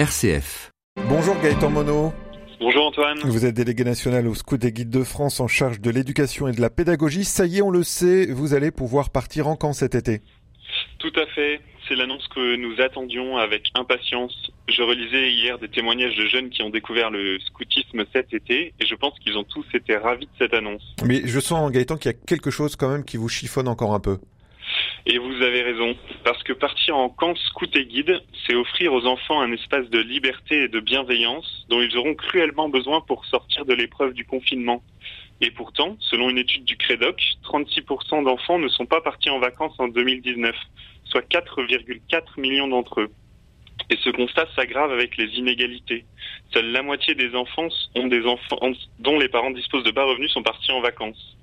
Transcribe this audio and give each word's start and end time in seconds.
RCF. 0.00 0.70
Bonjour 1.10 1.38
Gaëtan 1.42 1.68
Monod. 1.68 2.12
Bonjour 2.58 2.86
Antoine. 2.86 3.18
Vous 3.22 3.44
êtes 3.44 3.52
délégué 3.52 3.84
national 3.84 4.26
au 4.28 4.34
Scout 4.34 4.64
et 4.64 4.72
Guides 4.72 4.88
de 4.88 5.04
France 5.04 5.40
en 5.40 5.46
charge 5.46 5.78
de 5.78 5.90
l'éducation 5.90 6.48
et 6.48 6.52
de 6.52 6.60
la 6.62 6.70
pédagogie. 6.70 7.26
Ça 7.26 7.44
y 7.44 7.58
est, 7.58 7.60
on 7.60 7.70
le 7.70 7.82
sait, 7.82 8.24
vous 8.32 8.54
allez 8.54 8.70
pouvoir 8.70 9.10
partir 9.10 9.46
en 9.46 9.56
camp 9.56 9.74
cet 9.74 9.94
été. 9.94 10.22
Tout 11.00 11.12
à 11.16 11.26
fait. 11.26 11.60
C'est 11.86 11.96
l'annonce 11.96 12.26
que 12.28 12.56
nous 12.56 12.80
attendions 12.80 13.36
avec 13.36 13.64
impatience. 13.74 14.50
Je 14.68 14.80
relisais 14.80 15.32
hier 15.32 15.58
des 15.58 15.68
témoignages 15.68 16.16
de 16.16 16.26
jeunes 16.28 16.48
qui 16.48 16.62
ont 16.62 16.70
découvert 16.70 17.10
le 17.10 17.38
scoutisme 17.40 18.02
cet 18.14 18.32
été 18.32 18.72
et 18.80 18.86
je 18.86 18.94
pense 18.94 19.18
qu'ils 19.18 19.36
ont 19.36 19.44
tous 19.44 19.66
été 19.74 19.98
ravis 19.98 20.24
de 20.24 20.32
cette 20.38 20.54
annonce. 20.54 20.94
Mais 21.04 21.20
je 21.26 21.40
sens, 21.40 21.70
Gaëtan, 21.70 21.98
qu'il 21.98 22.10
y 22.10 22.14
a 22.14 22.18
quelque 22.26 22.50
chose 22.50 22.74
quand 22.74 22.88
même 22.88 23.04
qui 23.04 23.18
vous 23.18 23.28
chiffonne 23.28 23.68
encore 23.68 23.92
un 23.92 24.00
peu. 24.00 24.16
Et 25.12 25.18
vous 25.18 25.42
avez 25.42 25.62
raison, 25.62 25.96
parce 26.22 26.40
que 26.44 26.52
partir 26.52 26.96
en 26.96 27.08
camp 27.08 27.34
scout 27.34 27.74
et 27.74 27.84
guide, 27.84 28.22
c'est 28.46 28.54
offrir 28.54 28.92
aux 28.92 29.06
enfants 29.06 29.40
un 29.40 29.50
espace 29.50 29.90
de 29.90 29.98
liberté 29.98 30.62
et 30.62 30.68
de 30.68 30.78
bienveillance 30.78 31.66
dont 31.68 31.82
ils 31.82 31.96
auront 31.96 32.14
cruellement 32.14 32.68
besoin 32.68 33.00
pour 33.00 33.26
sortir 33.26 33.64
de 33.64 33.74
l'épreuve 33.74 34.12
du 34.12 34.24
confinement. 34.24 34.84
Et 35.40 35.50
pourtant, 35.50 35.96
selon 35.98 36.30
une 36.30 36.38
étude 36.38 36.64
du 36.64 36.76
CREDOC, 36.76 37.20
36% 37.42 38.22
d'enfants 38.22 38.60
ne 38.60 38.68
sont 38.68 38.86
pas 38.86 39.00
partis 39.00 39.30
en 39.30 39.40
vacances 39.40 39.74
en 39.80 39.88
2019, 39.88 40.54
soit 41.06 41.28
4,4 41.28 42.40
millions 42.40 42.68
d'entre 42.68 43.00
eux. 43.00 43.10
Et 43.90 43.96
ce 44.04 44.10
constat 44.10 44.46
s'aggrave 44.54 44.92
avec 44.92 45.16
les 45.16 45.26
inégalités. 45.36 46.04
Seule 46.54 46.70
la 46.70 46.82
moitié 46.82 47.16
des 47.16 47.34
enfants 47.34 47.66
des 47.96 48.26
enfants 48.26 48.60
dont 49.00 49.18
les 49.18 49.28
parents 49.28 49.50
disposent 49.50 49.82
de 49.82 49.90
bas 49.90 50.04
revenus 50.04 50.30
sont 50.30 50.44
partis 50.44 50.70
en 50.70 50.80
vacances. 50.80 51.36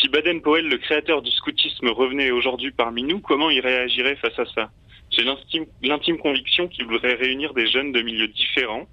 Si 0.00 0.08
Baden-Powell, 0.08 0.66
le 0.66 0.78
créateur 0.78 1.20
du 1.20 1.30
scoutisme, 1.30 1.88
revenait 1.88 2.30
aujourd'hui 2.30 2.70
parmi 2.70 3.02
nous, 3.02 3.20
comment 3.20 3.50
il 3.50 3.60
réagirait 3.60 4.16
face 4.16 4.38
à 4.38 4.46
ça? 4.54 4.70
J'ai 5.10 5.24
l'intime 5.24 6.18
conviction 6.18 6.68
qu'il 6.68 6.86
voudrait 6.86 7.14
réunir 7.14 7.52
des 7.52 7.66
jeunes 7.66 7.92
de 7.92 8.00
milieux 8.00 8.28
différents, 8.28 8.86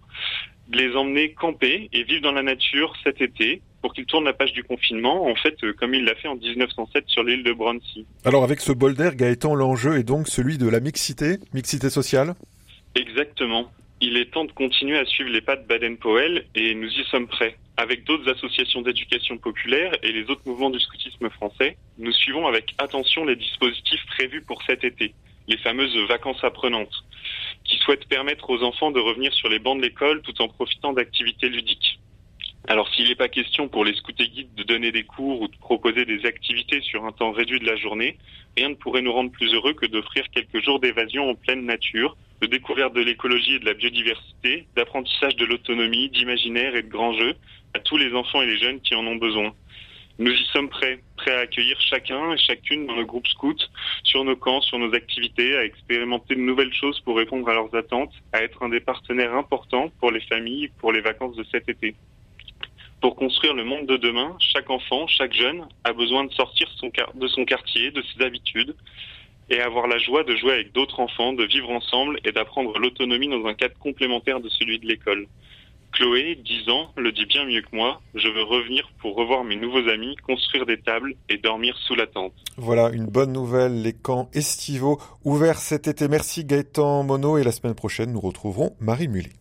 les 0.73 0.95
emmener 0.95 1.33
camper 1.33 1.89
et 1.93 2.03
vivre 2.03 2.23
dans 2.23 2.31
la 2.33 2.43
nature 2.43 2.93
cet 3.03 3.21
été 3.21 3.61
pour 3.81 3.93
qu'ils 3.93 4.05
tournent 4.05 4.25
la 4.25 4.33
page 4.33 4.51
du 4.51 4.63
confinement, 4.63 5.27
en 5.29 5.35
fait, 5.35 5.55
euh, 5.63 5.71
comme 5.73 5.93
il 5.93 6.03
l'a 6.03 6.15
fait 6.15 6.27
en 6.27 6.35
1907 6.35 7.05
sur 7.07 7.23
l'île 7.23 7.43
de 7.43 7.53
Bronsey. 7.53 8.05
Alors 8.25 8.43
avec 8.43 8.59
ce 8.59 8.73
bol 8.73 8.95
d'air, 8.95 9.15
Gaëtan, 9.15 9.55
l'enjeu 9.55 9.97
est 9.97 10.03
donc 10.03 10.27
celui 10.27 10.57
de 10.57 10.67
la 10.67 10.79
mixité, 10.79 11.37
mixité 11.53 11.89
sociale? 11.89 12.33
Exactement. 12.95 13.71
Il 14.01 14.17
est 14.17 14.31
temps 14.31 14.45
de 14.45 14.51
continuer 14.51 14.97
à 14.97 15.05
suivre 15.05 15.29
les 15.29 15.41
pas 15.41 15.55
de 15.55 15.65
Baden-Powell 15.67 16.45
et 16.55 16.75
nous 16.75 16.89
y 16.89 17.03
sommes 17.05 17.27
prêts. 17.27 17.55
Avec 17.79 18.05
d'autres 18.05 18.27
associations 18.27 18.81
d'éducation 18.81 19.37
populaire 19.37 19.91
et 20.01 20.11
les 20.11 20.23
autres 20.31 20.41
mouvements 20.47 20.71
du 20.71 20.79
scoutisme 20.79 21.29
français, 21.29 21.77
nous 21.99 22.11
suivons 22.11 22.47
avec 22.47 22.73
attention 22.79 23.23
les 23.23 23.35
dispositifs 23.35 24.03
prévus 24.07 24.41
pour 24.41 24.63
cet 24.63 24.83
été, 24.83 25.13
les 25.47 25.57
fameuses 25.57 25.95
vacances 26.07 26.43
apprenantes, 26.43 27.05
qui 27.63 27.77
souhaitent 27.77 28.07
permettre 28.07 28.49
aux 28.49 28.63
enfants 28.63 28.89
de 28.89 28.99
revenir 28.99 29.31
sur 29.31 29.47
les 29.47 29.59
bancs 29.59 29.77
de 29.77 29.83
l'école 29.83 30.23
tout 30.23 30.41
en 30.41 30.47
profitant 30.47 30.91
d'activités 30.91 31.49
ludiques. 31.49 31.99
Alors 32.67 32.91
s'il 32.95 33.07
n'est 33.07 33.15
pas 33.15 33.29
question 33.29 33.67
pour 33.67 33.85
les 33.85 33.93
scouts 33.93 34.11
et 34.19 34.27
guides 34.27 34.55
de 34.55 34.63
donner 34.63 34.91
des 34.91 35.03
cours 35.03 35.41
ou 35.41 35.47
de 35.47 35.55
proposer 35.57 36.03
des 36.03 36.25
activités 36.25 36.81
sur 36.81 37.05
un 37.05 37.11
temps 37.11 37.31
réduit 37.31 37.59
de 37.59 37.65
la 37.67 37.75
journée, 37.75 38.17
rien 38.57 38.69
ne 38.69 38.75
pourrait 38.75 39.03
nous 39.03 39.13
rendre 39.13 39.31
plus 39.31 39.53
heureux 39.53 39.73
que 39.73 39.85
d'offrir 39.85 40.25
quelques 40.31 40.63
jours 40.63 40.79
d'évasion 40.79 41.29
en 41.29 41.35
pleine 41.35 41.63
nature, 41.63 42.17
de 42.41 42.47
découverte 42.47 42.93
de 42.93 43.01
l'écologie 43.01 43.55
et 43.55 43.59
de 43.59 43.65
la 43.65 43.73
biodiversité, 43.73 44.67
d'apprentissage 44.75 45.35
de 45.35 45.45
l'autonomie, 45.45 46.09
d'imaginaire 46.09 46.75
et 46.75 46.83
de 46.83 46.89
grands 46.89 47.13
jeux 47.13 47.35
à 47.73 47.79
tous 47.79 47.97
les 47.97 48.13
enfants 48.13 48.41
et 48.41 48.45
les 48.45 48.57
jeunes 48.57 48.79
qui 48.81 48.95
en 48.95 49.05
ont 49.07 49.15
besoin. 49.15 49.53
Nous 50.19 50.31
y 50.31 50.45
sommes 50.51 50.69
prêts, 50.69 50.99
prêts 51.15 51.35
à 51.35 51.41
accueillir 51.41 51.79
chacun 51.79 52.33
et 52.33 52.37
chacune 52.37 52.87
dans 52.87 52.95
le 52.95 53.05
groupe 53.05 53.27
scout, 53.27 53.69
sur 54.03 54.23
nos 54.23 54.35
camps, 54.35 54.61
sur 54.61 54.79
nos 54.79 54.93
activités, 54.95 55.55
à 55.55 55.63
expérimenter 55.63 56.33
de 56.33 56.41
nouvelles 56.41 56.73
choses 56.73 56.99
pour 57.01 57.17
répondre 57.17 57.47
à 57.49 57.53
leurs 57.53 57.73
attentes, 57.75 58.13
à 58.33 58.41
être 58.41 58.63
un 58.63 58.69
des 58.69 58.79
partenaires 58.79 59.35
importants 59.35 59.91
pour 59.99 60.11
les 60.11 60.21
familles 60.21 60.69
pour 60.79 60.91
les 60.91 61.01
vacances 61.01 61.35
de 61.35 61.45
cet 61.51 61.69
été. 61.69 61.93
Pour 62.99 63.15
construire 63.15 63.53
le 63.53 63.63
monde 63.63 63.85
de 63.85 63.97
demain, 63.97 64.35
chaque 64.39 64.71
enfant, 64.71 65.05
chaque 65.05 65.33
jeune 65.33 65.67
a 65.83 65.93
besoin 65.93 66.25
de 66.25 66.33
sortir 66.33 66.67
de 67.13 67.27
son 67.27 67.45
quartier, 67.45 67.91
de 67.91 68.01
ses 68.01 68.25
habitudes, 68.25 68.75
et 69.49 69.59
avoir 69.61 69.87
la 69.87 69.97
joie 69.97 70.23
de 70.23 70.35
jouer 70.35 70.53
avec 70.53 70.73
d'autres 70.73 70.99
enfants, 70.99 71.33
de 71.33 71.45
vivre 71.45 71.69
ensemble 71.69 72.19
et 72.25 72.31
d'apprendre 72.31 72.77
l'autonomie 72.79 73.29
dans 73.29 73.45
un 73.45 73.53
cadre 73.53 73.77
complémentaire 73.79 74.39
de 74.39 74.49
celui 74.49 74.79
de 74.79 74.87
l'école. 74.87 75.27
Chloé, 75.93 76.35
10 76.35 76.69
ans, 76.69 76.91
le 76.97 77.11
dit 77.11 77.25
bien 77.25 77.45
mieux 77.45 77.61
que 77.61 77.75
moi. 77.75 78.01
Je 78.13 78.27
veux 78.27 78.43
revenir 78.43 78.89
pour 78.99 79.15
revoir 79.15 79.43
mes 79.43 79.55
nouveaux 79.55 79.87
amis, 79.87 80.15
construire 80.17 80.65
des 80.65 80.79
tables 80.79 81.15
et 81.29 81.37
dormir 81.37 81.75
sous 81.87 81.95
la 81.95 82.05
tente. 82.05 82.33
Voilà, 82.57 82.89
une 82.89 83.07
bonne 83.07 83.31
nouvelle. 83.31 83.81
Les 83.81 83.93
camps 83.93 84.29
estivaux 84.33 84.99
ouverts 85.23 85.57
cet 85.57 85.87
été. 85.87 86.07
Merci 86.07 86.45
Gaëtan 86.45 87.03
Monod 87.03 87.39
et 87.39 87.43
la 87.43 87.51
semaine 87.51 87.75
prochaine, 87.75 88.11
nous 88.11 88.19
retrouverons 88.19 88.75
Marie 88.79 89.07
Mullet. 89.07 89.37